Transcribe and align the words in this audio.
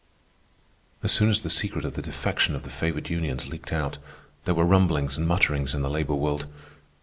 As 1.03 1.11
soon 1.11 1.29
as 1.29 1.41
the 1.41 1.49
secret 1.51 1.85
of 1.85 1.93
the 1.93 2.01
defection 2.01 2.55
of 2.55 2.63
the 2.63 2.71
favored 2.71 3.11
unions 3.11 3.45
leaked 3.45 3.71
out, 3.71 3.99
there 4.45 4.55
were 4.55 4.65
rumblings 4.65 5.15
and 5.15 5.27
mutterings 5.27 5.75
in 5.75 5.83
the 5.83 5.91
labor 5.91 6.15
world. 6.15 6.47